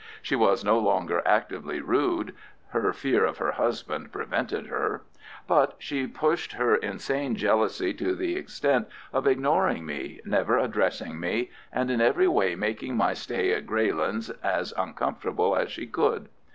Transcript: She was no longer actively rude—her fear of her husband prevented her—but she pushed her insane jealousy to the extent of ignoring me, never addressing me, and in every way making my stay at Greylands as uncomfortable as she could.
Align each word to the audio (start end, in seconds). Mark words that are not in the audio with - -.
She 0.23 0.35
was 0.35 0.65
no 0.65 0.79
longer 0.79 1.21
actively 1.27 1.79
rude—her 1.79 2.91
fear 2.91 3.23
of 3.23 3.37
her 3.37 3.51
husband 3.51 4.11
prevented 4.11 4.65
her—but 4.65 5.75
she 5.77 6.07
pushed 6.07 6.53
her 6.53 6.73
insane 6.75 7.35
jealousy 7.35 7.93
to 7.93 8.15
the 8.15 8.35
extent 8.35 8.87
of 9.13 9.27
ignoring 9.27 9.85
me, 9.85 10.19
never 10.25 10.57
addressing 10.57 11.19
me, 11.19 11.51
and 11.71 11.91
in 11.91 12.01
every 12.01 12.27
way 12.27 12.55
making 12.55 12.97
my 12.97 13.13
stay 13.13 13.53
at 13.53 13.67
Greylands 13.67 14.31
as 14.43 14.73
uncomfortable 14.75 15.55
as 15.55 15.69
she 15.71 15.85
could. 15.85 16.29